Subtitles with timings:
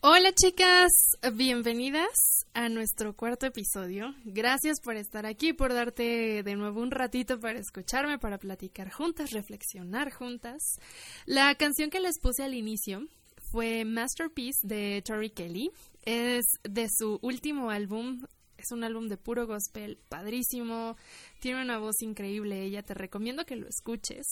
[0.00, 0.90] Hola chicas,
[1.32, 4.14] bienvenidas a nuestro cuarto episodio.
[4.24, 9.30] Gracias por estar aquí, por darte de nuevo un ratito para escucharme, para platicar juntas,
[9.30, 10.78] reflexionar juntas.
[11.24, 13.06] La canción que les puse al inicio
[13.50, 15.70] fue Masterpiece de Tori Kelly.
[16.02, 18.22] Es de su último álbum.
[18.56, 20.96] Es un álbum de puro gospel, padrísimo.
[21.40, 22.82] Tiene una voz increíble ella.
[22.82, 24.26] Te recomiendo que lo escuches.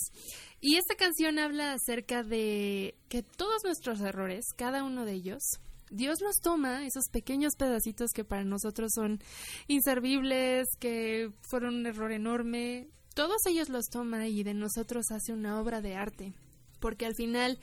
[0.61, 5.43] Y esta canción habla acerca de que todos nuestros errores, cada uno de ellos,
[5.91, 9.21] Dios los toma, esos pequeños pedacitos que para nosotros son
[9.69, 15.61] inservibles, que fueron un error enorme, todos ellos los toma y de nosotros hace una
[15.61, 16.33] obra de arte.
[16.81, 17.59] Porque al final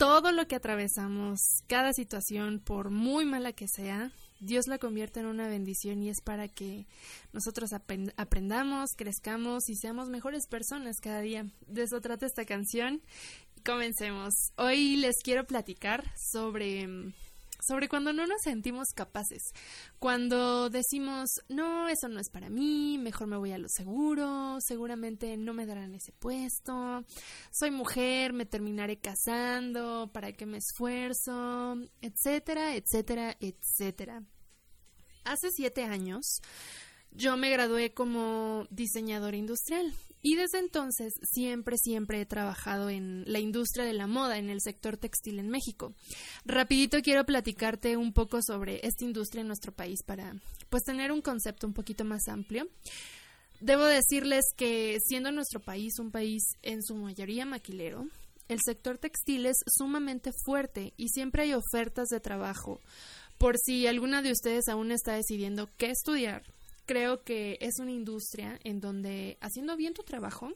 [0.00, 5.26] todo lo que atravesamos, cada situación, por muy mala que sea, Dios la convierte en
[5.26, 6.86] una bendición y es para que
[7.34, 7.72] nosotros
[8.16, 11.44] aprendamos, crezcamos y seamos mejores personas cada día.
[11.66, 13.02] De eso trata esta canción.
[13.62, 14.32] Comencemos.
[14.56, 17.12] Hoy les quiero platicar sobre
[17.66, 19.52] sobre cuando no nos sentimos capaces,
[19.98, 25.36] cuando decimos, no, eso no es para mí, mejor me voy a lo seguro, seguramente
[25.36, 27.04] no me darán ese puesto,
[27.52, 31.76] soy mujer, me terminaré casando, ¿para qué me esfuerzo?
[32.00, 34.22] etcétera, etcétera, etcétera.
[35.24, 36.40] Hace siete años
[37.12, 43.38] yo me gradué como diseñadora industrial y desde entonces siempre, siempre he trabajado en la
[43.38, 45.94] industria de la moda, en el sector textil en México.
[46.44, 50.34] Rapidito quiero platicarte un poco sobre esta industria en nuestro país para
[50.68, 52.68] pues tener un concepto un poquito más amplio.
[53.60, 58.06] Debo decirles que siendo nuestro país un país en su mayoría maquilero,
[58.48, 62.80] el sector textil es sumamente fuerte y siempre hay ofertas de trabajo.
[63.38, 66.42] Por si alguna de ustedes aún está decidiendo qué estudiar,
[66.90, 70.50] creo que es una industria en donde haciendo bien tu trabajo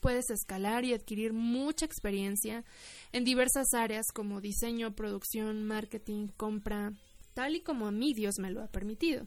[0.00, 2.62] puedes escalar y adquirir mucha experiencia
[3.10, 6.92] en diversas áreas como diseño, producción, marketing, compra,
[7.32, 9.26] tal y como a mí Dios me lo ha permitido.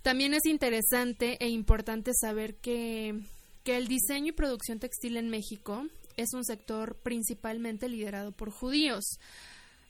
[0.00, 3.20] También es interesante e importante saber que,
[3.62, 5.84] que el diseño y producción textil en México
[6.16, 9.04] es un sector principalmente liderado por judíos,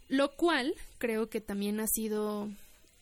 [0.08, 2.50] lo cual creo que también ha sido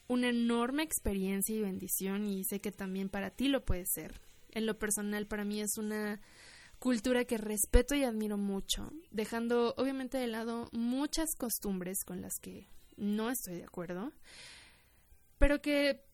[0.09, 4.20] una enorme experiencia y bendición y sé que también para ti lo puede ser.
[4.50, 6.20] En lo personal para mí es una
[6.78, 12.69] cultura que respeto y admiro mucho, dejando obviamente de lado muchas costumbres con las que
[12.97, 14.12] no estoy de acuerdo,
[15.38, 16.04] pero que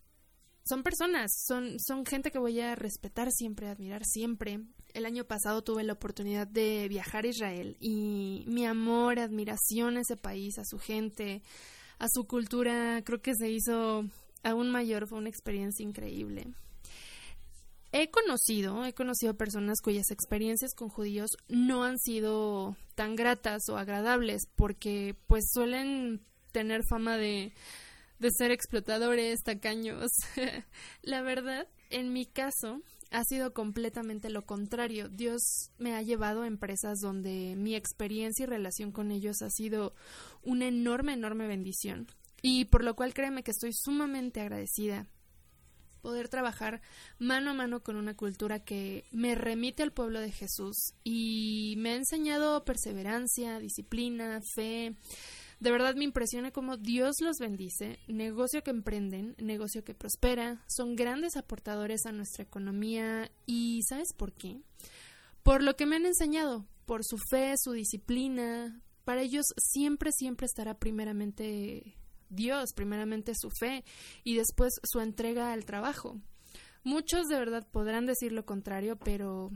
[0.65, 4.61] son personas, son, son gente que voy a respetar siempre, admirar siempre.
[4.95, 10.03] El año pasado tuve la oportunidad de viajar a Israel y mi amor, admiración a
[10.03, 11.43] ese país, a su gente,
[12.01, 14.05] a su cultura, creo que se hizo
[14.43, 16.47] aún mayor, fue una experiencia increíble.
[17.93, 23.77] He conocido, he conocido personas cuyas experiencias con judíos no han sido tan gratas o
[23.77, 27.53] agradables porque pues suelen tener fama de,
[28.19, 30.11] de ser explotadores, tacaños.
[31.03, 32.81] La verdad, en mi caso,
[33.11, 35.09] ha sido completamente lo contrario.
[35.09, 39.95] Dios me ha llevado a empresas donde mi experiencia y relación con ellos ha sido
[40.43, 42.07] una enorme, enorme bendición.
[42.43, 45.07] Y por lo cual créeme que estoy sumamente agradecida
[46.01, 46.81] poder trabajar
[47.19, 51.91] mano a mano con una cultura que me remite al pueblo de Jesús y me
[51.91, 54.97] ha enseñado perseverancia, disciplina, fe,
[55.61, 60.97] De verdad me impresiona cómo Dios los bendice, negocio que emprenden, negocio que prospera, son
[60.97, 64.63] grandes aportadores a nuestra economía y ¿sabes por qué?
[65.43, 68.81] Por lo que me han enseñado, por su fe, su disciplina.
[69.05, 71.95] Para ellos siempre, siempre estará primeramente
[72.31, 73.85] Dios, primeramente su fe
[74.25, 76.19] y después su entrega al trabajo.
[76.85, 79.51] Muchos de verdad podrán decir lo contrario, pero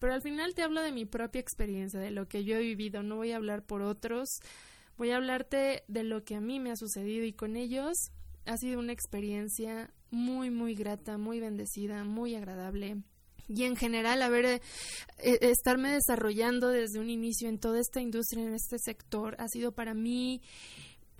[0.00, 3.02] pero al final te hablo de mi propia experiencia, de lo que yo he vivido,
[3.02, 4.40] no voy a hablar por otros,
[5.00, 7.96] voy a hablarte de lo que a mí me ha sucedido y con ellos
[8.44, 12.98] ha sido una experiencia muy muy grata, muy bendecida, muy agradable.
[13.48, 14.60] Y en general, haber eh,
[15.16, 19.72] eh, estarme desarrollando desde un inicio en toda esta industria, en este sector, ha sido
[19.72, 20.42] para mí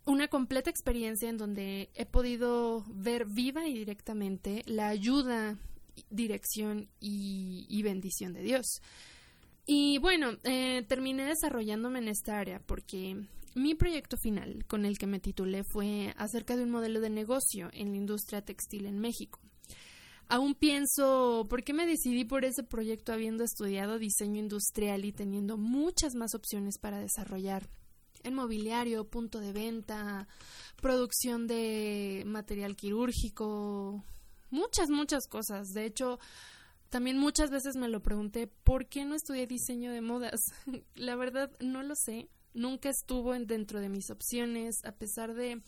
[0.04, 5.56] una completa experiencia en donde he podido ver viva y directamente la ayuda,
[6.10, 8.82] dirección y, bendición de Dios.
[9.64, 13.16] Y bueno, eh, terminé desarrollándome en esta área porque
[13.55, 17.70] mi proyecto final con el que me titulé fue acerca de un modelo de negocio
[17.73, 19.41] en la industria textil en México.
[20.29, 25.56] Aún pienso, ¿por qué me decidí por ese proyecto habiendo estudiado diseño industrial y teniendo
[25.56, 27.69] muchas más opciones para desarrollar
[28.23, 30.29] en mobiliario, punto de venta,
[30.81, 34.05] producción de material quirúrgico,
[34.50, 35.69] muchas, muchas cosas.
[35.69, 36.19] De hecho,
[36.91, 40.41] también muchas veces me lo pregunté, ¿por qué no estudié diseño de modas?
[40.94, 42.29] La verdad, no lo sé.
[42.55, 45.62] Nunca estuvo en- dentro de mis opciones, a pesar de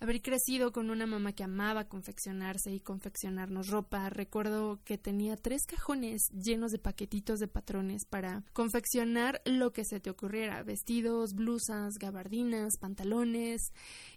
[0.00, 4.08] haber crecido con una mamá que amaba confeccionarse y confeccionarnos ropa.
[4.10, 9.98] Recuerdo que tenía tres cajones llenos de paquetitos de patrones para confeccionar lo que se
[9.98, 13.72] te ocurriera, vestidos, blusas, gabardinas, pantalones.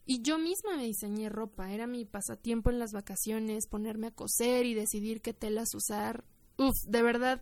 [0.05, 4.67] Y yo misma me diseñé ropa, era mi pasatiempo en las vacaciones, ponerme a coser
[4.67, 6.23] y decidir qué telas usar.
[6.57, 7.41] Uf, de verdad,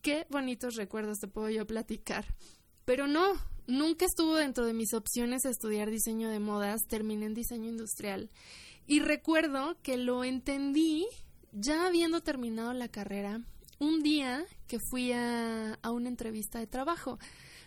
[0.00, 2.24] qué bonitos recuerdos te puedo yo platicar.
[2.84, 3.32] Pero no,
[3.66, 8.30] nunca estuvo dentro de mis opciones estudiar diseño de modas, terminé en diseño industrial.
[8.86, 11.06] Y recuerdo que lo entendí
[11.52, 13.40] ya habiendo terminado la carrera,
[13.78, 17.18] un día que fui a, a una entrevista de trabajo.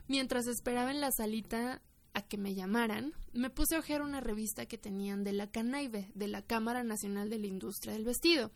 [0.08, 1.82] Mientras esperaba en la salita
[2.14, 6.12] a que me llamaran, me puse a ojear una revista que tenían de la CANAIVE,
[6.16, 8.52] de la Cámara Nacional de la Industria del Vestido,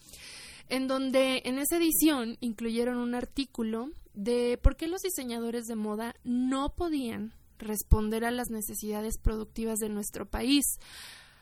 [0.69, 6.15] en donde en esa edición incluyeron un artículo de por qué los diseñadores de moda
[6.23, 10.65] no podían responder a las necesidades productivas de nuestro país,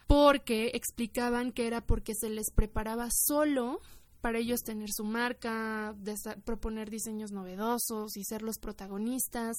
[0.07, 3.79] porque explicaban que era porque se les preparaba solo
[4.21, 5.95] para ellos tener su marca,
[6.43, 9.57] proponer diseños novedosos y ser los protagonistas,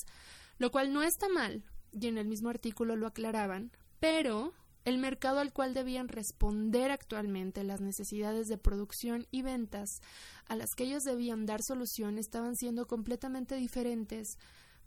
[0.58, 4.52] lo cual no está mal, y en el mismo artículo lo aclaraban, pero
[4.84, 10.00] el mercado al cual debían responder actualmente las necesidades de producción y ventas
[10.46, 14.38] a las que ellos debían dar solución estaban siendo completamente diferentes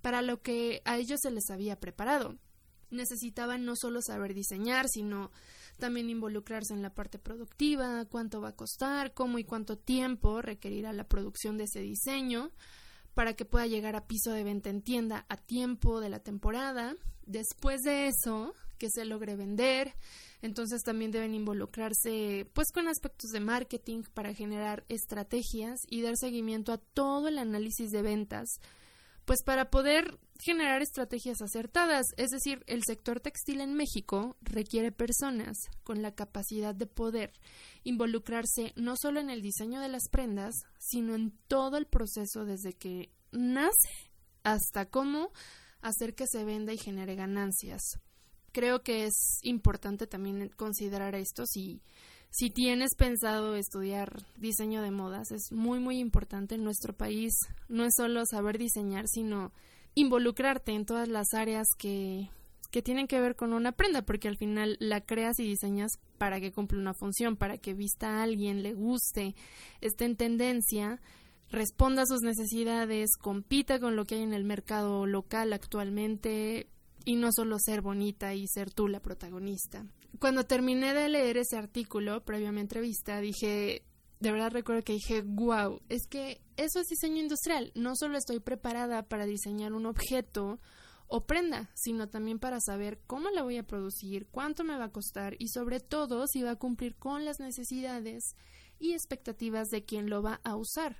[0.02, 2.38] para lo que a ellos se les había preparado.
[2.90, 5.32] Necesitaban no solo saber diseñar, sino
[5.80, 10.94] también involucrarse en la parte productiva, cuánto va a costar, cómo y cuánto tiempo requerirá
[10.94, 12.52] la producción de ese diseño
[13.14, 16.96] para que pueda llegar a piso de venta en tienda a tiempo de la temporada.
[17.26, 19.96] Después de eso, que se logre vender.
[20.42, 26.74] Entonces también deben involucrarse pues con aspectos de marketing para generar estrategias y dar seguimiento
[26.74, 28.60] a todo el análisis de ventas
[29.24, 32.08] pues para poder generar estrategias acertadas.
[32.18, 37.32] Es decir, el sector textil en México requiere personas con la capacidad de poder
[37.86, 42.74] involucrarse no solo en el diseño de las prendas, sino en todo el proceso desde
[42.74, 44.12] que nace
[44.44, 45.32] hasta cómo
[45.80, 47.82] hacer que se venda y genere ganancias.
[48.54, 51.82] Creo que es importante también considerar esto si
[52.34, 57.34] si tienes pensado estudiar diseño de modas, es muy muy importante en nuestro país.
[57.70, 59.52] No es solo saber diseñar, sino
[59.94, 62.32] involucrarte en todas las áreas que,
[62.72, 66.40] que tienen que ver con una prenda, porque al final la creas y diseñas para
[66.40, 69.36] que cumpla una función, para que vista a alguien, le guste,
[69.82, 71.00] esté en tendencia,
[71.52, 76.66] responda a sus necesidades, compita con lo que hay en el mercado local actualmente
[77.06, 79.86] y no solo ser bonita y ser tú la protagonista.
[80.20, 83.84] Cuando terminé de leer ese artículo, previo a mi entrevista, dije,
[84.20, 87.72] de verdad recuerdo que dije, wow, es que eso es diseño industrial.
[87.76, 90.60] No solo estoy preparada para diseñar un objeto
[91.08, 94.92] o prenda, sino también para saber cómo la voy a producir, cuánto me va a
[94.92, 98.36] costar y sobre todo si va a cumplir con las necesidades
[98.80, 100.98] y expectativas de quien lo va a usar.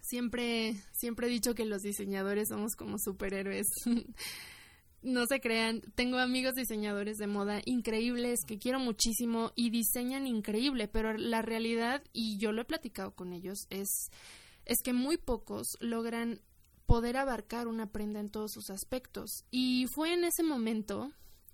[0.00, 3.66] Siempre, siempre he dicho que los diseñadores somos como superhéroes.
[5.04, 10.88] no se crean, tengo amigos diseñadores de moda increíbles que quiero muchísimo y diseñan increíble,
[10.88, 14.08] pero la realidad, y yo lo he platicado con ellos, es,
[14.64, 16.40] es que muy pocos logran
[16.86, 19.44] poder abarcar una prenda en todos sus aspectos.
[19.50, 21.12] Y fue en ese momento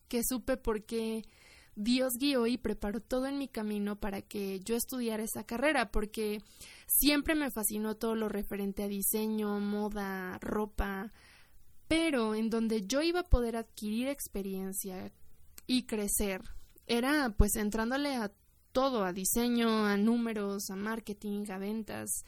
[0.08, 1.24] que supe por qué
[1.74, 6.42] Dios guió y preparó todo en mi camino para que yo estudiara esa carrera, porque
[6.86, 11.12] siempre me fascinó todo lo referente a diseño, moda, ropa,
[11.90, 15.12] pero en donde yo iba a poder adquirir experiencia
[15.66, 16.40] y crecer
[16.86, 18.30] era pues entrándole a
[18.70, 22.24] todo, a diseño, a números, a marketing, a ventas.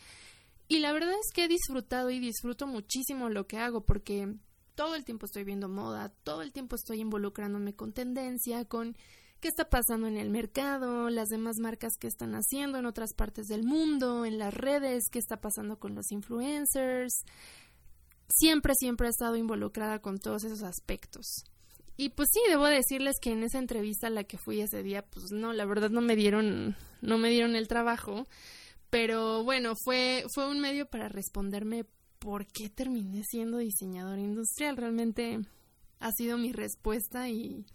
[0.66, 4.34] Y la verdad es que he disfrutado y disfruto muchísimo lo que hago porque
[4.74, 8.96] todo el tiempo estoy viendo moda, todo el tiempo estoy involucrándome con tendencia, con
[9.38, 13.46] qué está pasando en el mercado, las demás marcas que están haciendo en otras partes
[13.46, 17.24] del mundo, en las redes, qué está pasando con los influencers.
[18.34, 21.44] Siempre, siempre he estado involucrada con todos esos aspectos.
[21.96, 25.02] Y pues sí, debo decirles que en esa entrevista a la que fui ese día,
[25.02, 28.26] pues no, la verdad no me dieron, no me dieron el trabajo,
[28.90, 31.84] pero bueno, fue, fue un medio para responderme
[32.18, 34.76] por qué terminé siendo diseñadora industrial.
[34.76, 35.40] Realmente
[36.00, 37.66] ha sido mi respuesta y,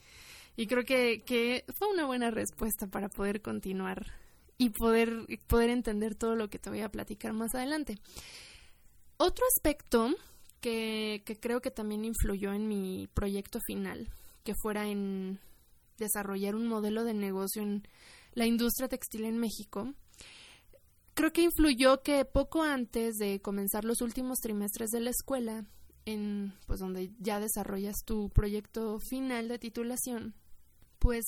[0.56, 4.14] y creo que, que fue una buena respuesta para poder continuar
[4.58, 8.00] y poder, poder entender todo lo que te voy a platicar más adelante.
[9.18, 10.10] Otro aspecto
[10.62, 14.10] que, creo que también influyó en mi proyecto final,
[14.44, 15.40] que fuera en
[15.98, 17.88] desarrollar un modelo de negocio en
[18.34, 19.94] la industria textil en México,
[21.14, 25.66] creo que influyó que poco antes de comenzar los últimos trimestres de la escuela,
[26.06, 30.36] en pues donde ya desarrollas tu proyecto final de titulación,
[31.00, 31.26] pues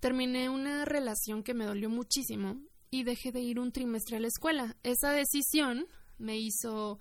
[0.00, 4.26] terminé una relación que me dolió muchísimo y dejé de ir un trimestre a la
[4.26, 4.76] escuela.
[4.82, 5.86] Esa decisión
[6.18, 6.98] me hizo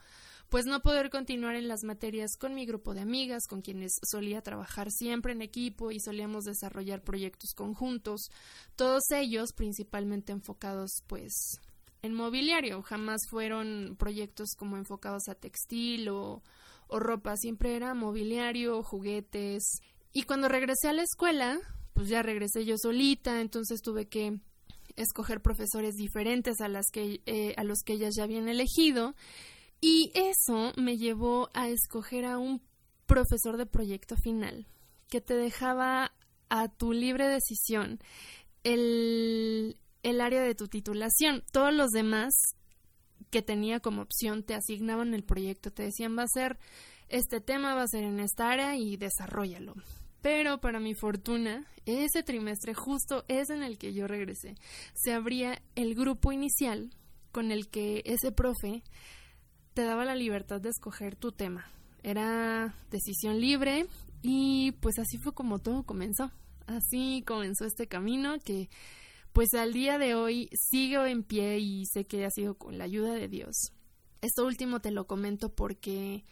[0.51, 4.41] pues no poder continuar en las materias con mi grupo de amigas, con quienes solía
[4.41, 8.27] trabajar siempre en equipo y solíamos desarrollar proyectos conjuntos,
[8.75, 11.61] todos ellos principalmente enfocados pues
[12.01, 16.43] en mobiliario, jamás fueron proyectos como enfocados a textil o,
[16.87, 19.79] o ropa, siempre era mobiliario, juguetes.
[20.11, 21.59] Y cuando regresé a la escuela,
[21.93, 24.41] pues ya regresé yo solita, entonces tuve que
[24.97, 29.15] escoger profesores diferentes a las que eh, a los que ellas ya habían elegido
[29.81, 32.61] y eso me llevó a escoger a un
[33.07, 34.67] profesor de proyecto final
[35.09, 36.13] que te dejaba
[36.49, 37.99] a tu libre decisión
[38.63, 41.43] el, el área de tu titulación.
[41.51, 42.33] Todos los demás
[43.31, 46.59] que tenía como opción te asignaban el proyecto, te decían va a ser
[47.09, 49.73] este tema, va a ser en esta área y desarrollalo.
[50.21, 54.55] Pero para mi fortuna, ese trimestre justo es en el que yo regresé.
[54.93, 56.91] Se abría el grupo inicial
[57.31, 58.83] con el que ese profe
[59.73, 61.71] te daba la libertad de escoger tu tema.
[62.03, 63.87] Era decisión libre
[64.21, 66.31] y pues así fue como todo comenzó.
[66.67, 68.69] Así comenzó este camino que
[69.33, 72.83] pues al día de hoy sigo en pie y sé que ha sido con la
[72.83, 73.71] ayuda de Dios.
[74.21, 76.25] Esto último te lo comento porque,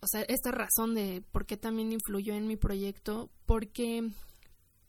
[0.00, 4.10] o sea, esta razón de por qué también influyó en mi proyecto, porque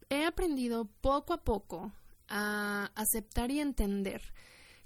[0.10, 1.93] he aprendido poco a poco
[2.27, 4.22] a aceptar y entender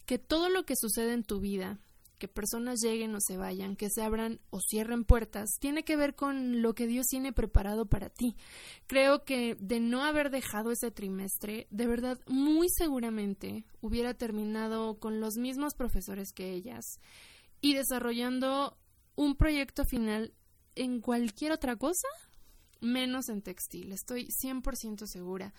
[0.05, 1.79] que todo lo que sucede en tu vida
[2.22, 6.13] que personas lleguen o se vayan, que se abran o cierren puertas, tiene que ver
[6.13, 8.36] con lo que Dios tiene preparado para ti.
[8.86, 15.20] Creo que de no haber dejado ese trimestre, de verdad, muy seguramente hubiera terminado con
[15.20, 17.00] los mismos profesores que ellas
[17.60, 18.78] y desarrollando
[19.16, 20.36] un proyecto final
[20.75, 22.08] en cualquier otra cosa,
[22.82, 23.94] menos en textil.
[23.94, 25.56] Estoy 100% segura.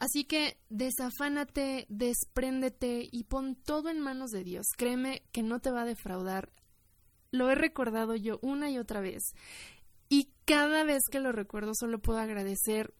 [0.00, 4.66] Así que desafánate, despréndete y pon todo en manos de Dios.
[4.78, 6.50] Créeme que no te va a defraudar.
[7.30, 9.22] Lo he recordado yo una y otra vez.
[10.08, 12.94] Y cada vez que lo recuerdo solo puedo agradecer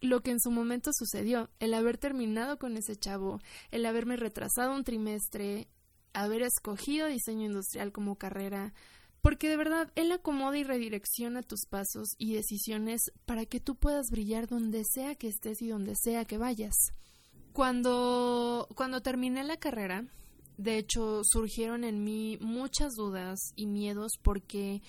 [0.00, 3.40] lo que en su momento sucedió, el haber terminado con ese chavo,
[3.72, 5.66] el haberme retrasado un trimestre,
[6.12, 8.72] haber escogido diseño industrial como carrera,
[9.26, 14.06] porque de verdad Él acomoda y redirecciona tus pasos y decisiones para que tú puedas
[14.08, 16.76] brillar donde sea que estés y donde sea que vayas.
[17.52, 20.04] Cuando, cuando terminé la carrera,
[20.58, 24.80] de hecho, surgieron en mí muchas dudas y miedos porque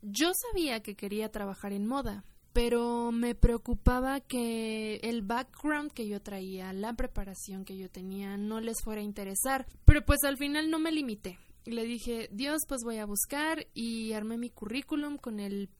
[0.00, 6.22] yo sabía que quería trabajar en moda, pero me preocupaba que el background que yo
[6.22, 9.66] traía, la preparación que yo tenía, no les fuera a interesar.
[9.84, 11.38] Pero pues al final no me limité.
[11.64, 15.70] Y le dije, Dios, pues voy a buscar y armé mi currículum con el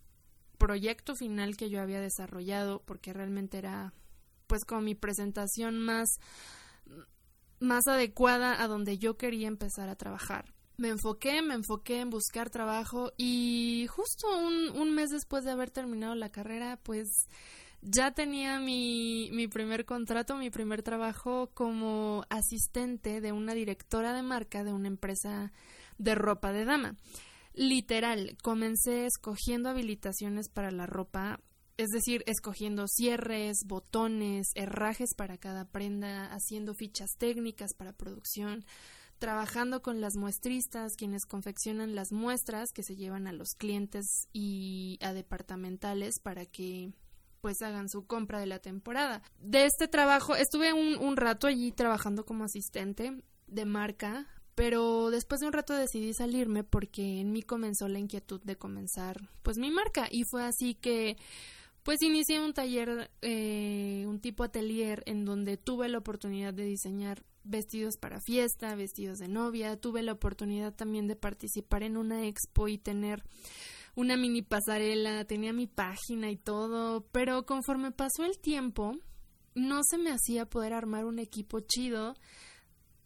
[0.59, 3.93] proyecto final que yo había desarrollado porque realmente era
[4.47, 6.09] pues como mi presentación más
[7.59, 10.53] más adecuada a donde yo quería empezar a trabajar.
[10.77, 15.71] Me enfoqué, me enfoqué en buscar trabajo y justo un, un mes después de haber
[15.71, 17.09] terminado la carrera, pues
[17.83, 24.23] ya tenía mi, mi primer contrato, mi primer trabajo como asistente de una directora de
[24.23, 25.53] marca de una empresa
[25.99, 26.97] de ropa de dama.
[27.55, 31.41] Literal, comencé escogiendo habilitaciones para la ropa
[31.77, 38.65] Es decir, escogiendo cierres, botones, herrajes para cada prenda, haciendo fichas técnicas para producción,
[39.19, 44.99] trabajando con las muestristas, quienes confeccionan las muestras que se llevan a los clientes y
[45.03, 46.93] a departamentales para que
[47.43, 49.21] pues hagan su compra de la temporada.
[49.39, 55.41] De este trabajo, estuve un, un rato allí trabajando como asistente de marca, pero después
[55.41, 59.71] de un rato decidí salirme porque en mí comenzó la inquietud de comenzar pues mi
[59.71, 61.17] marca y fue así que
[61.83, 67.25] pues inicié un taller, eh, un tipo atelier en donde tuve la oportunidad de diseñar
[67.45, 72.69] vestidos para fiesta, vestidos de novia, tuve la oportunidad también de participar en una expo
[72.69, 73.25] y tener
[73.95, 78.93] una mini pasarela, tenía mi página y todo, pero conforme pasó el tiempo,
[79.55, 82.15] no se me hacía poder armar un equipo chido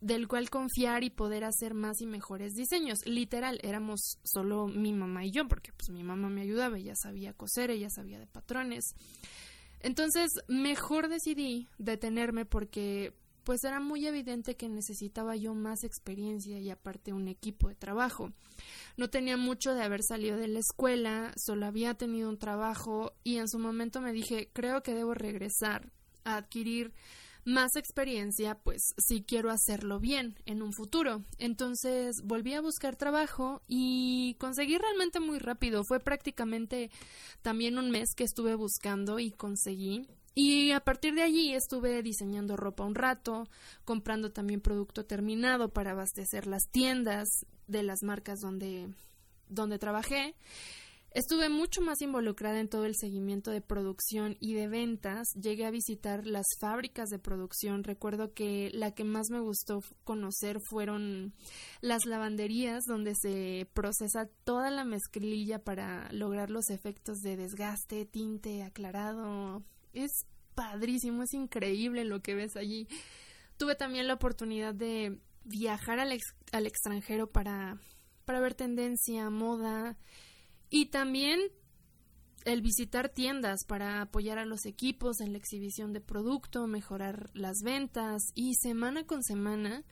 [0.00, 2.98] del cual confiar y poder hacer más y mejores diseños.
[3.06, 7.32] Literal, éramos solo mi mamá y yo, porque pues mi mamá me ayudaba, ella sabía
[7.32, 8.84] coser, ella sabía de patrones.
[9.80, 13.14] Entonces, mejor decidí detenerme porque
[13.46, 18.32] pues era muy evidente que necesitaba yo más experiencia y aparte un equipo de trabajo.
[18.96, 23.36] No tenía mucho de haber salido de la escuela, solo había tenido un trabajo y
[23.36, 25.92] en su momento me dije, creo que debo regresar
[26.24, 26.92] a adquirir
[27.44, 31.22] más experiencia, pues si quiero hacerlo bien en un futuro.
[31.38, 35.84] Entonces volví a buscar trabajo y conseguí realmente muy rápido.
[35.84, 36.90] Fue prácticamente
[37.42, 40.08] también un mes que estuve buscando y conseguí.
[40.38, 43.48] Y a partir de allí estuve diseñando ropa un rato,
[43.86, 47.26] comprando también producto terminado para abastecer las tiendas
[47.68, 48.86] de las marcas donde,
[49.48, 50.34] donde trabajé.
[51.12, 55.26] Estuve mucho más involucrada en todo el seguimiento de producción y de ventas.
[55.40, 57.82] Llegué a visitar las fábricas de producción.
[57.82, 61.32] Recuerdo que la que más me gustó conocer fueron
[61.80, 68.62] las lavanderías donde se procesa toda la mezclilla para lograr los efectos de desgaste, tinte,
[68.62, 69.64] aclarado.
[69.96, 72.86] Es padrísimo, es increíble lo que ves allí.
[73.56, 77.78] Tuve también la oportunidad de viajar al, ex- al extranjero para,
[78.24, 79.96] para ver tendencia, moda
[80.68, 81.40] y también
[82.44, 87.56] el visitar tiendas para apoyar a los equipos en la exhibición de producto, mejorar las
[87.64, 89.82] ventas y semana con semana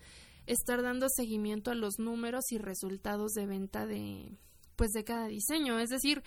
[0.47, 4.37] estar dando seguimiento a los números y resultados de venta de
[4.77, 6.23] pues de cada diseño, es decir,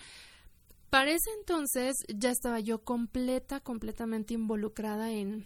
[0.89, 5.45] para ese entonces ya estaba yo completa, completamente involucrada en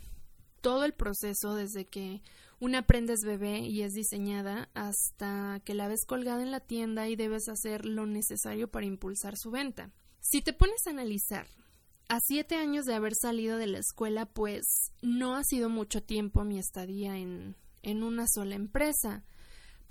[0.61, 2.21] todo el proceso desde que
[2.59, 7.09] una prenda es bebé y es diseñada hasta que la ves colgada en la tienda
[7.09, 9.91] y debes hacer lo necesario para impulsar su venta.
[10.19, 11.47] Si te pones a analizar,
[12.07, 16.43] a siete años de haber salido de la escuela, pues no ha sido mucho tiempo
[16.43, 19.23] mi estadía en, en una sola empresa.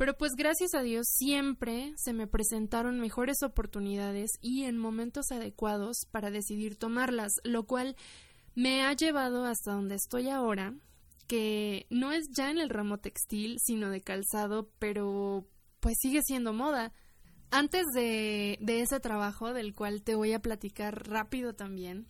[0.01, 6.07] Pero pues gracias a Dios siempre se me presentaron mejores oportunidades y en momentos adecuados
[6.11, 7.97] para decidir tomarlas, lo cual
[8.55, 10.73] me ha llevado hasta donde estoy ahora,
[11.27, 15.47] que no es ya en el ramo textil, sino de calzado, pero
[15.81, 16.95] pues sigue siendo moda.
[17.51, 22.07] Antes de, de ese trabajo, del cual te voy a platicar rápido también,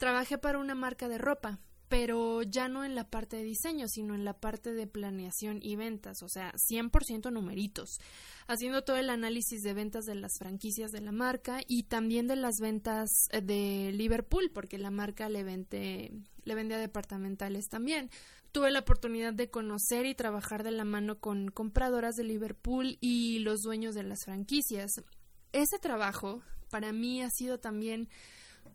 [0.00, 4.14] trabajé para una marca de ropa, pero ya no en la parte de diseño, sino
[4.14, 7.98] en la parte de planeación y ventas, o sea, 100% numeritos,
[8.46, 12.36] haciendo todo el análisis de ventas de las franquicias de la marca y también de
[12.36, 16.12] las ventas eh, de Liverpool, porque la marca le vende,
[16.44, 18.08] le vende a departamentales también.
[18.52, 23.40] Tuve la oportunidad de conocer y trabajar de la mano con compradoras de Liverpool y
[23.40, 24.92] los dueños de las franquicias.
[25.52, 28.08] Ese trabajo para mí ha sido también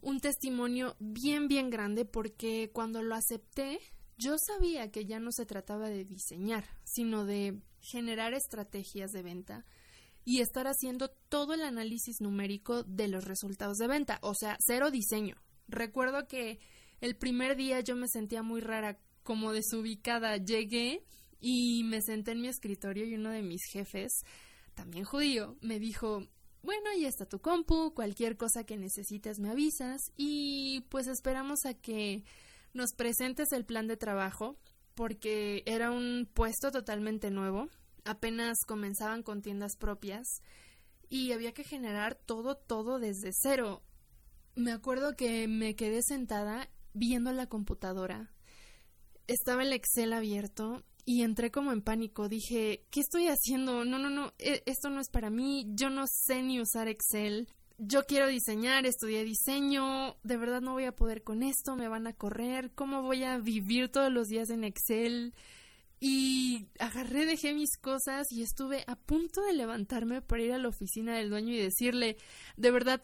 [0.02, 3.80] un testimonio bien, bien grande porque cuando lo acepté,
[4.18, 9.66] yo sabía que ya no se trataba de diseñar, sino de generar estrategias de venta
[10.24, 14.90] y estar haciendo todo el análisis numérico de los resultados de venta, o sea, cero
[14.90, 15.36] diseño.
[15.68, 16.60] Recuerdo que
[17.02, 20.38] el primer día yo me sentía muy rara, como desubicada.
[20.38, 21.04] Llegué
[21.42, 24.22] y me senté en mi escritorio y uno de mis jefes,
[24.74, 26.28] también judío, me dijo,
[26.66, 31.76] bueno, ahí está tu compu, cualquier cosa que necesites me avisas y pues esperamos a
[31.76, 32.24] que
[32.74, 34.58] nos presentes el plan de trabajo
[34.96, 37.70] porque era un puesto totalmente nuevo,
[38.04, 40.42] apenas comenzaban con tiendas propias
[41.08, 43.84] y había que generar todo, todo desde cero.
[44.56, 48.34] Me acuerdo que me quedé sentada viendo la computadora,
[49.28, 52.28] estaba el Excel abierto y entré como en pánico.
[52.28, 53.86] Dije, ¿qué estoy haciendo?
[53.86, 55.66] No, no, no, e- esto no es para mí.
[55.76, 57.48] Yo no sé ni usar Excel.
[57.78, 60.18] Yo quiero diseñar, estudié diseño.
[60.24, 61.76] De verdad no voy a poder con esto.
[61.76, 62.72] Me van a correr.
[62.74, 65.34] ¿Cómo voy a vivir todos los días en Excel?
[66.00, 70.68] Y agarré, dejé mis cosas y estuve a punto de levantarme para ir a la
[70.68, 72.18] oficina del dueño y decirle,
[72.58, 73.02] de verdad,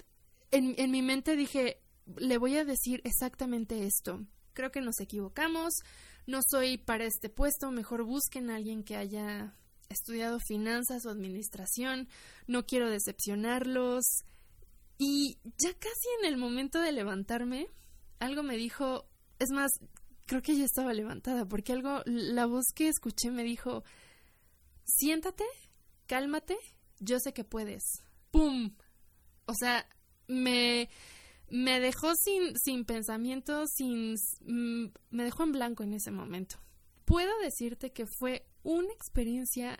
[0.51, 1.79] en, en mi mente dije,
[2.17, 4.25] le voy a decir exactamente esto.
[4.53, 5.73] Creo que nos equivocamos,
[6.27, 9.55] no soy para este puesto, mejor busquen a alguien que haya
[9.89, 12.07] estudiado finanzas o administración,
[12.47, 14.03] no quiero decepcionarlos.
[14.97, 17.67] Y ya casi en el momento de levantarme,
[18.19, 19.71] algo me dijo, es más,
[20.27, 23.83] creo que ya estaba levantada, porque algo, la voz que escuché me dijo,
[24.85, 25.43] siéntate,
[26.07, 26.57] cálmate,
[26.99, 28.03] yo sé que puedes.
[28.29, 28.75] ¡Pum!
[29.45, 29.87] O sea,
[30.27, 30.89] me,
[31.51, 36.57] me dejó sin, sin pensamiento, sin, mm, me dejó en blanco en ese momento.
[37.03, 39.77] Puedo decirte que fue una experiencia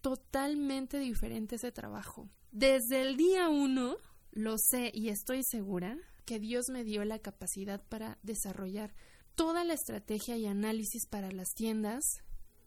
[0.00, 2.28] totalmente diferente ese trabajo.
[2.50, 3.96] Desde el día uno,
[4.32, 8.92] lo sé y estoy segura que Dios me dio la capacidad para desarrollar
[9.36, 12.02] toda la estrategia y análisis para las tiendas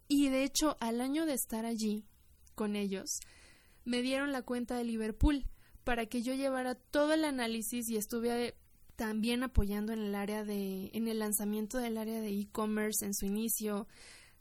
[0.08, 2.06] y de hecho al año de estar allí
[2.56, 3.20] con ellos
[3.84, 5.46] me dieron la cuenta de Liverpool
[5.86, 8.56] para que yo llevara todo el análisis y estuve
[8.98, 13.26] también apoyando en el área de en el lanzamiento del área de e-commerce en su
[13.26, 13.88] inicio.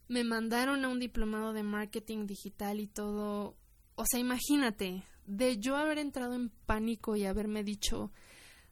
[0.08, 3.56] Me mandaron a un diplomado de marketing digital y todo.
[3.94, 8.10] O sea, imagínate, de yo haber entrado en pánico y haberme dicho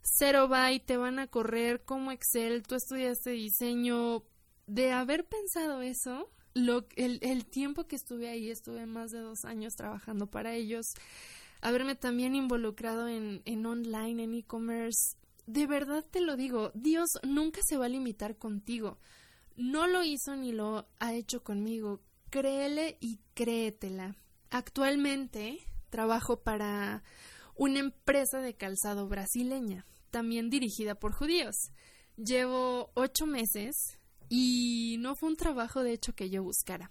[0.02, 4.24] cero bye, te van a correr como Excel, tú estudiaste diseño,
[4.66, 9.44] de haber pensado eso, lo, el, el tiempo que estuve ahí, estuve más de dos
[9.44, 10.86] años trabajando para ellos,
[11.62, 15.16] haberme también involucrado en, en online, en e-commerce.
[15.46, 18.98] De verdad te lo digo, Dios nunca se va a limitar contigo.
[19.56, 22.00] No lo hizo ni lo ha hecho conmigo.
[22.30, 24.16] Créele y créetela.
[24.50, 27.02] Actualmente trabajo para
[27.54, 31.54] una empresa de calzado brasileña, también dirigida por judíos.
[32.16, 33.98] Llevo ocho meses
[34.28, 36.90] y no fue un trabajo de hecho que yo buscara.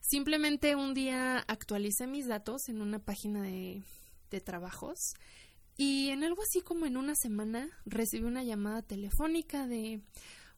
[0.00, 3.84] Simplemente un día actualicé mis datos en una página de,
[4.30, 5.14] de trabajos
[5.76, 10.02] y en algo así como en una semana recibí una llamada telefónica de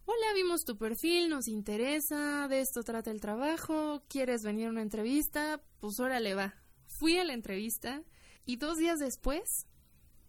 [0.05, 4.83] Hola, vimos tu perfil, nos interesa, de esto trata el trabajo, ¿quieres venir a una
[4.83, 5.63] entrevista?
[5.79, 6.55] Pues órale va.
[6.87, 8.03] Fui a la entrevista
[8.45, 9.67] y dos días después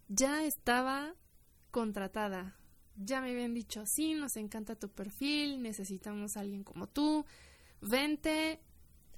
[0.06, 1.16] ya estaba
[1.72, 2.56] contratada.
[2.94, 7.24] Ya me habían dicho, sí, nos encanta tu perfil, necesitamos a alguien como tú,
[7.80, 8.60] vente.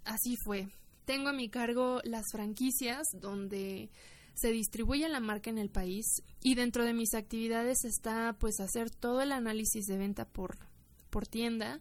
[0.05, 0.69] Así fue.
[1.05, 3.91] Tengo a mi cargo las franquicias donde
[4.37, 8.90] se distribuye la marca en el país y dentro de mis actividades está pues hacer
[8.90, 10.59] todo el análisis de venta por,
[11.09, 11.81] por tienda,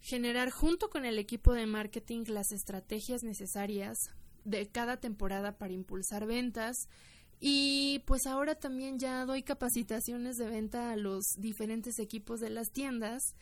[0.00, 3.98] generar junto con el equipo de marketing las estrategias necesarias
[4.44, 6.88] de cada temporada para impulsar ventas
[7.38, 12.70] y pues ahora también ya doy capacitaciones de venta a los diferentes equipos de las
[12.70, 13.34] tiendas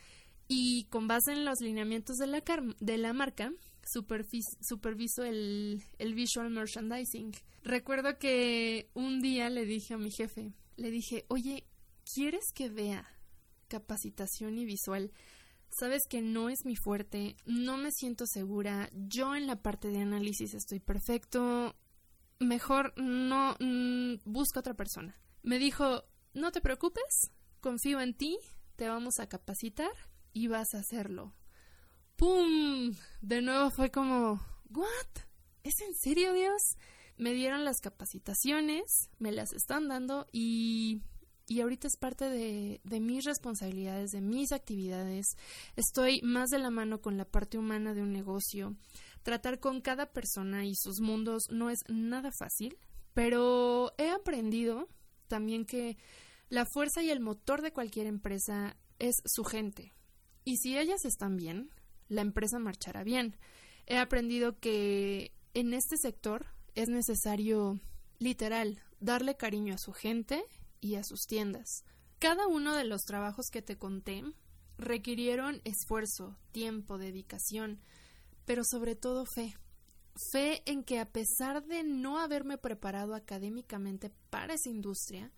[0.49, 2.43] y con base en los lineamientos de la,
[2.81, 3.53] de la marca
[3.85, 5.83] superviso el,
[6.15, 7.33] visual merchandising.
[7.63, 11.65] Recuerdo que un día le dije a mi jefe, le dije, oye,
[12.15, 13.07] ¿quieres que vea
[13.69, 15.13] capacitación y visual?
[15.79, 20.01] Sabes que no es mi fuerte, no me siento segura, yo en la parte de
[20.03, 21.75] análisis estoy perfecto,
[22.41, 25.17] mejor no mm, busca otra persona.
[25.43, 28.37] Me dijo, no te preocupes, confío en ti,
[28.77, 29.93] te vamos a capacitar
[30.33, 31.35] y vas a hacerlo.
[32.17, 32.95] ¡Pum!
[33.21, 35.23] De nuevo fue como, ¿what?
[35.63, 36.77] ¿Es en serio, Dios?
[37.17, 41.03] Me dieron las capacitaciones, me las están dando y,
[41.47, 45.27] y ahorita es parte de, de mis responsabilidades, de mis actividades.
[45.77, 48.77] Estoy más de la mano con la parte humana de un negocio.
[49.23, 52.77] Tratar con cada persona y sus mundos no es nada fácil,
[53.15, 54.89] pero he aprendido
[55.29, 55.97] también que
[56.49, 59.93] la fuerza y el motor de cualquier empresa es su gente.
[60.45, 61.71] Y si ellas están bien,
[62.13, 63.37] la empresa marchará bien.
[63.87, 67.81] He aprendido que en este sector es necesario,
[68.19, 70.45] literal, darle cariño a su gente
[70.81, 71.85] y a sus tiendas.
[72.19, 74.23] Cada uno de los trabajos que te conté
[74.79, 77.81] requirieron esfuerzo, tiempo, dedicación,
[78.45, 79.57] pero sobre todo fe.
[80.31, 85.33] Fe en que a pesar de no haberme preparado académicamente para esa industria,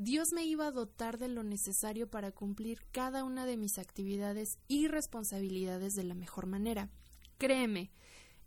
[0.00, 4.60] Dios me iba a dotar de lo necesario para cumplir cada una de mis actividades
[4.68, 6.88] y responsabilidades de la mejor manera.
[7.36, 7.90] Créeme,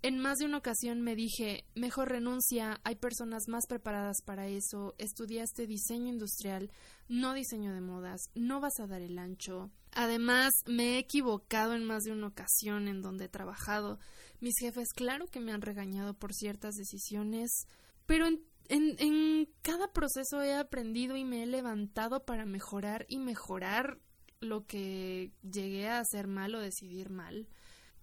[0.02, 4.96] en más de una ocasión me dije, mejor renuncia, hay personas más preparadas para eso,
[4.98, 6.72] estudiaste diseño industrial,
[7.10, 9.72] no diseño de modas, no vas a dar el ancho.
[9.92, 14.00] Además, me he equivocado en más de una ocasión en donde he trabajado.
[14.40, 17.68] Mis jefes, claro que me han regañado por ciertas decisiones,
[18.06, 24.00] pero en en, cada proceso he aprendido y me he levantado para mejorar y mejorar
[24.40, 27.48] lo que llegué a hacer mal o decidir mal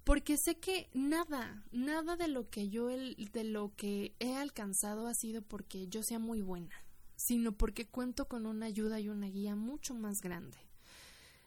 [0.05, 5.15] porque sé que nada, nada de lo que yo de lo que he alcanzado ha
[5.15, 6.75] sido porque yo sea muy buena.
[7.21, 10.57] sino porque cuento con una ayuda y una guía mucho más grande.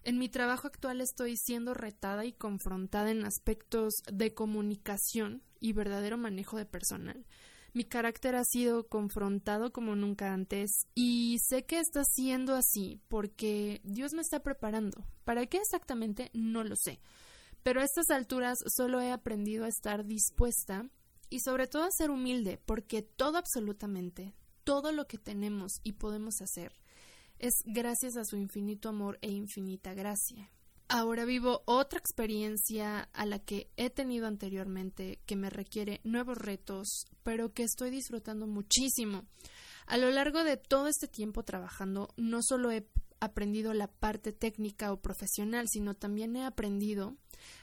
[0.04, 6.18] En mi trabajo actual estoy siendo retada y confrontada en aspectos de comunicación y verdadero
[6.18, 7.26] manejo de personal.
[7.74, 13.80] Mi carácter ha sido confrontado como nunca antes y sé que está siendo así porque
[13.86, 15.06] Dios me está preparando.
[15.24, 16.32] ¿Para qué exactamente?
[16.34, 17.00] No lo sé.
[17.64, 20.90] Pero a estas alturas solo he aprendido a estar dispuesta
[21.30, 24.34] y sobre todo a ser humilde porque todo absolutamente,
[24.66, 26.74] todo lo que tenemos y podemos hacer
[27.40, 30.52] es gracias a su infinito amor e infinita gracia.
[30.94, 37.06] Ahora vivo otra experiencia a la que he tenido anteriormente que me requiere nuevos retos,
[37.24, 39.24] pero que estoy disfrutando muchísimo.
[39.86, 42.86] A lo largo de todo este tiempo trabajando, no solo he
[43.22, 47.16] aprendido la parte técnica o profesional, sino también he aprendido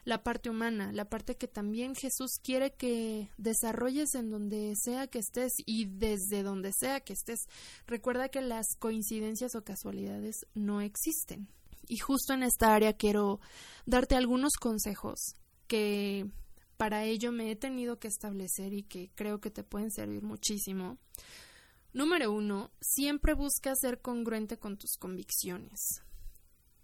[0.06, 5.18] la parte humana, la parte que también Jesús quiere que desarrolles en donde sea que
[5.18, 7.40] estés y desde donde sea que estés.
[7.86, 11.50] Recuerda que las coincidencias o casualidades no existen.
[11.88, 13.40] Y justo en esta área quiero
[13.86, 15.34] darte algunos consejos
[15.66, 16.30] que
[16.76, 20.98] para ello me he tenido que establecer y que creo que te pueden servir muchísimo.
[21.92, 26.02] Número uno, siempre busca ser congruente con tus convicciones.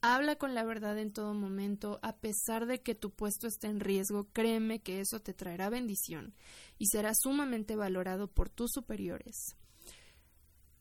[0.00, 3.80] Habla con la verdad en todo momento, a pesar de que tu puesto esté en
[3.80, 6.34] riesgo, créeme que eso te traerá bendición
[6.76, 9.56] y será sumamente valorado por tus superiores.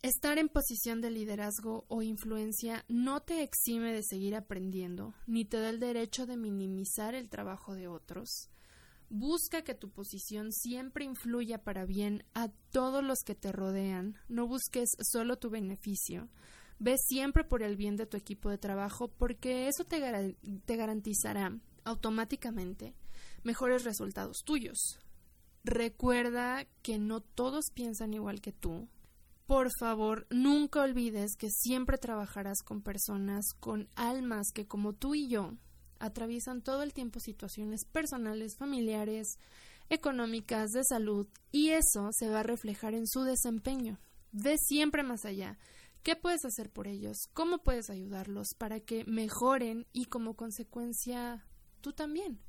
[0.03, 5.61] Estar en posición de liderazgo o influencia no te exime de seguir aprendiendo, ni te
[5.61, 8.49] da el derecho de minimizar el trabajo de otros.
[9.09, 14.45] Busca que tu posición siempre influya para bien a todos los que te rodean, no
[14.45, 16.27] busques solo tu beneficio.
[16.79, 20.35] Ve siempre por el bien de tu equipo de trabajo porque eso te,
[20.65, 22.93] te garantizará automáticamente
[23.43, 24.99] mejores resultados tuyos.
[25.63, 28.89] Recuerda que no todos piensan igual que tú.
[29.45, 35.27] Por favor, nunca olvides que siempre trabajarás con personas, con almas que como tú y
[35.27, 35.53] yo
[35.99, 39.37] atraviesan todo el tiempo situaciones personales, familiares,
[39.89, 43.99] económicas, de salud, y eso se va a reflejar en su desempeño.
[44.31, 45.57] Ve siempre más allá.
[46.03, 47.17] ¿Qué puedes hacer por ellos?
[47.33, 51.45] ¿Cómo puedes ayudarlos para que mejoren y como consecuencia
[51.81, 52.39] tú también?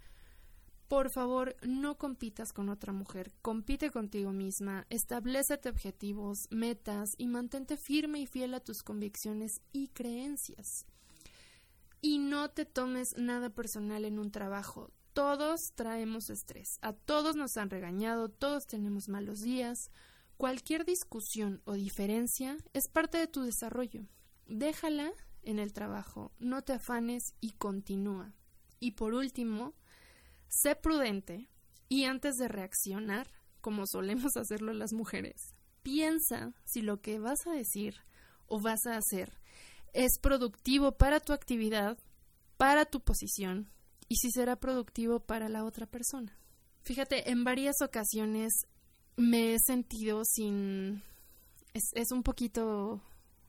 [0.94, 7.76] Por favor, no compitas con otra mujer, compite contigo misma, establecete objetivos, metas y mantente
[7.76, 10.87] firme y fiel a tus convicciones y creencias.
[12.00, 14.92] Y no te tomes nada personal en un trabajo.
[15.14, 19.90] Todos traemos estrés, a todos nos han regañado, todos tenemos malos días.
[20.37, 24.07] Cualquier discusión o diferencia es parte de tu desarrollo.
[24.46, 25.11] Déjala
[25.42, 28.33] en el trabajo, no te afanes y continúa.
[28.78, 29.74] Y por último,
[30.54, 31.48] sé prudente
[31.88, 33.28] y antes de reaccionar,
[33.60, 37.96] como solemos hacerlo las mujeres, piensa si lo que vas a decir
[38.46, 39.38] o vas a hacer
[39.92, 41.98] es productivo para tu actividad,
[42.56, 43.70] para tu posición
[44.08, 46.36] y si será productivo para la otra persona.
[46.82, 48.52] Fíjate, en varias ocasiones
[49.16, 51.02] me he sentido sin...
[51.72, 53.00] Es, un poquito...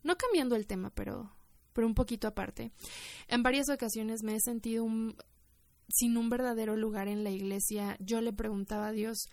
[0.03, 1.35] No cambiando el tema, pero,
[1.73, 2.71] pero un poquito aparte.
[3.27, 5.15] En varias ocasiones me he sentido un,
[5.89, 7.98] sin un verdadero lugar en la iglesia.
[8.00, 9.28] Yo le preguntaba a Dios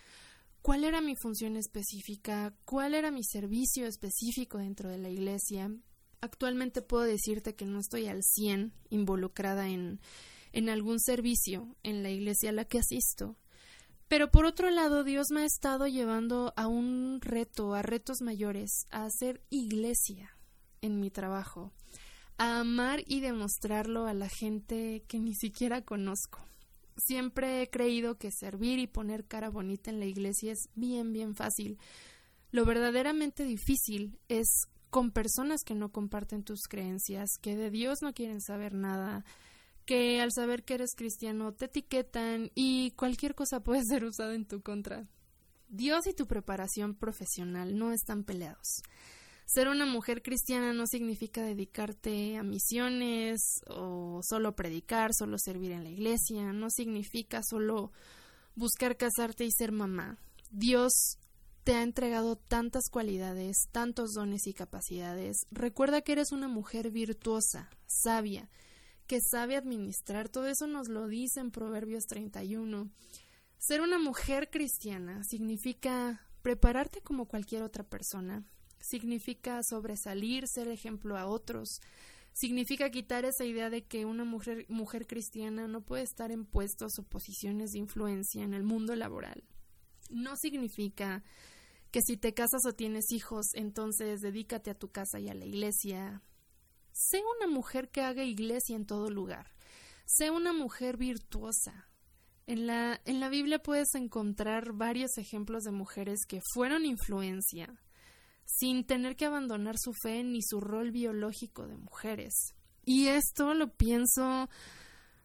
[0.62, 5.70] cuál era mi función específica, cuál era mi servicio específico dentro de la iglesia.
[6.20, 10.00] Actualmente puedo decirte que no estoy al 100 involucrada en,
[10.52, 13.36] en algún servicio en la iglesia a la que asisto.
[14.08, 18.86] Pero por otro lado, Dios me ha estado llevando a un reto, a retos mayores,
[18.90, 20.36] a hacer iglesia
[20.82, 21.72] en mi trabajo,
[22.38, 26.40] a amar y demostrarlo a la gente que ni siquiera conozco.
[26.96, 31.34] Siempre he creído que servir y poner cara bonita en la iglesia es bien, bien
[31.34, 31.78] fácil.
[32.50, 38.12] Lo verdaderamente difícil es con personas que no comparten tus creencias, que de Dios no
[38.12, 39.24] quieren saber nada,
[39.86, 44.44] que al saber que eres cristiano te etiquetan y cualquier cosa puede ser usada en
[44.44, 45.08] tu contra.
[45.68, 48.82] Dios y tu preparación profesional no están peleados.
[49.46, 55.84] Ser una mujer cristiana no significa dedicarte a misiones o solo predicar, solo servir en
[55.84, 57.92] la iglesia, no significa solo
[58.54, 60.18] buscar casarte y ser mamá.
[60.50, 61.18] Dios
[61.64, 65.46] te ha entregado tantas cualidades, tantos dones y capacidades.
[65.50, 68.48] Recuerda que eres una mujer virtuosa, sabia,
[69.06, 70.28] que sabe administrar.
[70.28, 72.90] Todo eso nos lo dice en Proverbios 31.
[73.58, 78.44] Ser una mujer cristiana significa prepararte como cualquier otra persona.
[78.82, 81.80] Significa sobresalir, ser ejemplo a otros.
[82.34, 86.98] Significa quitar esa idea de que una mujer, mujer cristiana no puede estar en puestos
[86.98, 89.44] o posiciones de influencia en el mundo laboral.
[90.10, 91.22] No significa
[91.90, 95.44] que si te casas o tienes hijos, entonces dedícate a tu casa y a la
[95.44, 96.22] iglesia.
[96.92, 99.54] Sé una mujer que haga iglesia en todo lugar.
[100.06, 101.88] Sé una mujer virtuosa.
[102.46, 107.80] En la, en la Biblia puedes encontrar varios ejemplos de mujeres que fueron influencia,
[108.54, 112.54] sin tener que abandonar su fe ni su rol biológico de mujeres.
[112.84, 114.48] Y esto lo pienso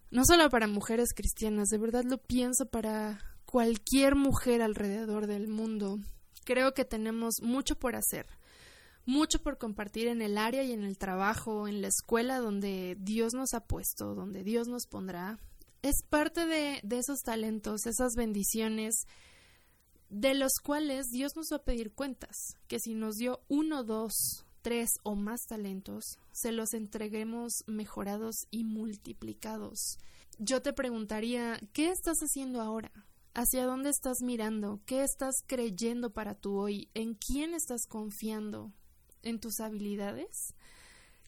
[0.10, 6.00] no solo para mujeres cristianas, de verdad lo pienso para cualquier mujer alrededor del mundo.
[6.46, 8.26] Creo que tenemos mucho por hacer,
[9.06, 13.34] mucho por compartir en el área y en el trabajo, en la escuela donde Dios
[13.34, 15.40] nos ha puesto, donde Dios nos pondrá.
[15.82, 19.06] Es parte de, de esos talentos, esas bendiciones
[20.10, 22.36] de los cuales Dios nos va a pedir cuentas,
[22.68, 28.64] que si nos dio uno, dos, tres o más talentos, se los entreguemos mejorados y
[28.64, 29.98] multiplicados.
[30.40, 32.92] Yo te preguntaría, ¿qué estás haciendo ahora?
[33.34, 34.82] ¿Hacia dónde estás mirando?
[34.86, 36.90] ¿Qué estás creyendo para tu hoy?
[36.94, 38.72] ¿En quién estás confiando?
[39.24, 40.54] ¿En tus habilidades?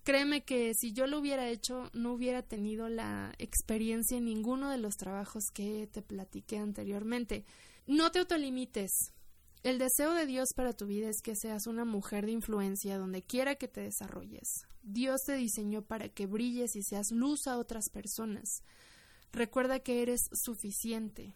[0.03, 4.77] Créeme que si yo lo hubiera hecho, no hubiera tenido la experiencia en ninguno de
[4.77, 7.45] los trabajos que te platiqué anteriormente.
[7.89, 9.15] No te autolimites.
[9.63, 13.23] El deseo de Dios para tu vida es que seas una mujer de influencia donde
[13.23, 14.67] quiera que te desarrolles.
[14.83, 18.61] Dios te diseñó para que brilles y seas luz a otras personas.
[19.31, 21.33] Recuerda que eres suficiente.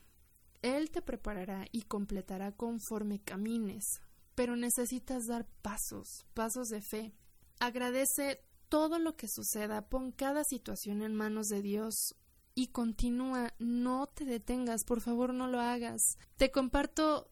[0.61, 3.99] Él te preparará y completará conforme camines,
[4.35, 7.15] pero necesitas dar pasos, pasos de fe.
[7.59, 12.13] Agradece todo lo que suceda, pon cada situación en manos de Dios
[12.55, 16.17] y continúa, no te detengas, por favor no lo hagas.
[16.37, 17.31] Te comparto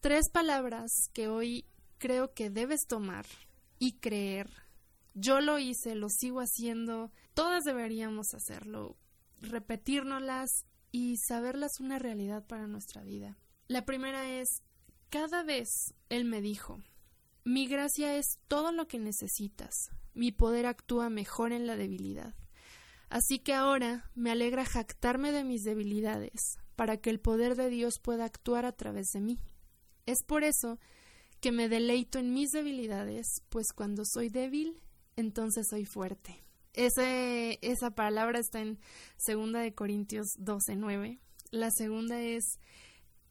[0.00, 1.66] tres palabras que hoy
[1.98, 3.26] creo que debes tomar
[3.78, 4.48] y creer.
[5.14, 8.96] Yo lo hice, lo sigo haciendo, todas deberíamos hacerlo,
[9.40, 13.36] repetírnoslas y saberlas una realidad para nuestra vida.
[13.66, 14.62] La primera es,
[15.08, 16.80] cada vez Él me dijo,
[17.44, 22.34] mi gracia es todo lo que necesitas, mi poder actúa mejor en la debilidad.
[23.10, 27.94] Así que ahora me alegra jactarme de mis debilidades, para que el poder de Dios
[28.00, 29.40] pueda actuar a través de mí.
[30.06, 30.78] Es por eso
[31.40, 34.80] que me deleito en mis debilidades, pues cuando soy débil,
[35.16, 36.44] entonces soy fuerte.
[36.72, 38.78] Ese, esa palabra está en
[39.26, 41.18] 2 de Corintios 12:9.
[41.50, 42.60] La segunda es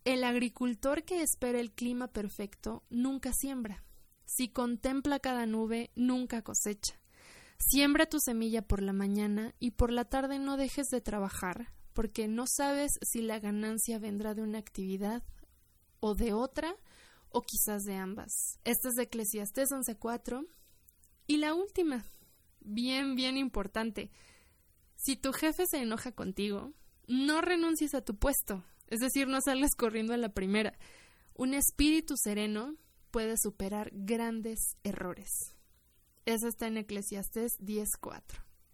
[0.03, 3.83] el agricultor que espera el clima perfecto nunca siembra.
[4.25, 6.99] Si contempla cada nube, nunca cosecha.
[7.59, 12.27] Siembra tu semilla por la mañana y por la tarde no dejes de trabajar, porque
[12.27, 15.23] no sabes si la ganancia vendrá de una actividad
[15.99, 16.75] o de otra,
[17.29, 18.59] o quizás de ambas.
[18.63, 20.47] Esta es de Eclesiastés 11.4.
[21.27, 22.05] Y la última,
[22.61, 24.09] bien, bien importante.
[24.95, 26.73] Si tu jefe se enoja contigo,
[27.07, 30.77] no renuncies a tu puesto, es decir, no salgas corriendo a la primera.
[31.35, 32.75] Un espíritu sereno
[33.11, 35.58] puede superar grandes errores.
[36.29, 38.21] Eso está en Eclesiastés 10.4.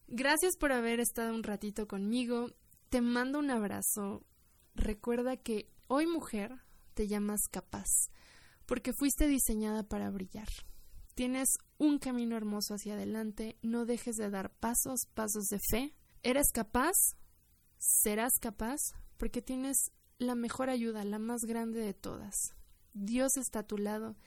[0.09, 2.49] Gracias por haber estado un ratito conmigo.
[2.89, 4.25] Te mando un abrazo.
[4.73, 6.51] Recuerda que hoy mujer
[6.95, 7.87] te llamas capaz,
[8.65, 10.49] porque fuiste diseñada para brillar.
[11.13, 15.95] Tienes un camino hermoso hacia adelante, no dejes de dar pasos, pasos de fe.
[16.23, 17.15] Eres capaz,
[17.77, 18.79] serás capaz,
[19.15, 22.35] porque tienes la mejor ayuda, la más grande de todas.
[22.91, 24.17] Dios está a tu lado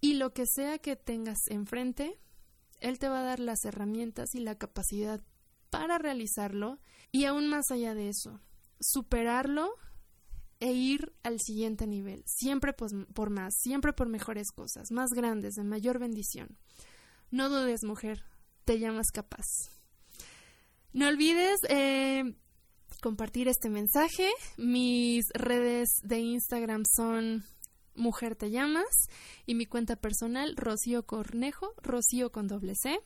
[0.00, 2.18] y lo que sea que tengas enfrente,
[2.80, 5.22] Él te va a dar las herramientas y la capacidad
[5.70, 6.78] para realizarlo
[7.12, 8.40] y aún más allá de eso,
[8.80, 9.70] superarlo
[10.60, 15.64] e ir al siguiente nivel, siempre por más, siempre por mejores cosas, más grandes, de
[15.64, 16.58] mayor bendición.
[17.30, 18.24] No dudes, mujer,
[18.64, 19.46] te llamas capaz.
[20.92, 22.34] No olvides eh,
[23.02, 24.30] compartir este mensaje.
[24.56, 27.44] Mis redes de Instagram son
[27.98, 29.08] Mujer Te Llamas
[29.44, 32.98] y mi cuenta personal Rocío Cornejo, Rocío con doble C.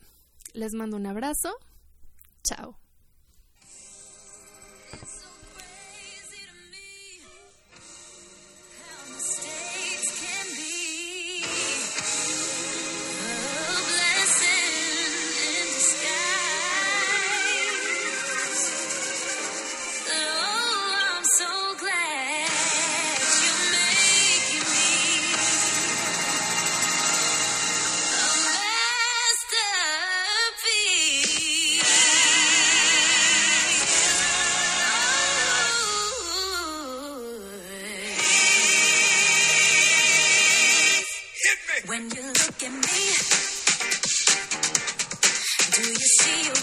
[0.53, 1.57] Les mando un abrazo.
[2.43, 2.77] Chao.
[41.93, 43.01] When you look at me,
[45.73, 46.62] do you see